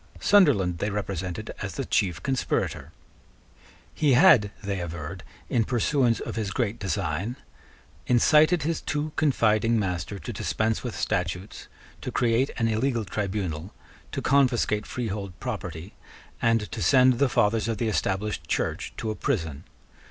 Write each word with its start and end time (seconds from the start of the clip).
Sunderland 0.19 0.79
they 0.79 0.89
represented 0.89 1.53
as 1.61 1.73
the 1.75 1.85
chief 1.85 2.23
conspirator. 2.23 2.91
He 3.93 4.13
had, 4.13 4.49
they 4.63 4.79
averred, 4.79 5.21
in 5.47 5.63
pursuance 5.63 6.19
of 6.19 6.37
his 6.37 6.49
great 6.49 6.79
design, 6.79 7.35
incited 8.07 8.63
his 8.63 8.81
too 8.81 9.11
confiding 9.15 9.77
master 9.77 10.17
to 10.17 10.33
dispense 10.33 10.81
with 10.83 10.95
statutes, 10.97 11.67
to 12.01 12.11
create 12.11 12.49
an 12.57 12.67
illegal 12.67 13.05
tribunal, 13.05 13.75
to 14.11 14.23
confiscate 14.23 14.87
freehold 14.87 15.39
property, 15.39 15.93
and 16.41 16.61
to 16.71 16.81
send 16.81 17.19
the 17.19 17.29
fathers 17.29 17.67
of 17.67 17.77
the 17.77 17.87
Established 17.87 18.47
Church 18.47 18.93
to 18.97 19.11
a 19.11 19.15
prison. 19.15 19.65